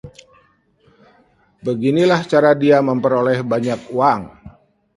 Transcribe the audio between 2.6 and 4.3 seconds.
dia memperoleh banyak uang.